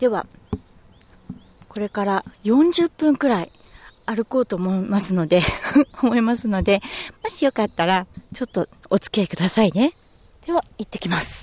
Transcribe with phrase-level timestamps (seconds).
[0.00, 0.26] では、
[1.68, 3.52] これから40分くらい
[4.06, 5.42] 歩こうと思いますので
[6.02, 6.80] 思いますので、
[7.22, 9.92] もしよかったら、ちょっとお付き合いくださいね。
[10.46, 11.39] では、行ってきます。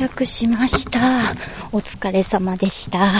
[0.00, 1.34] 着しました。
[1.72, 3.12] お疲れ様でした。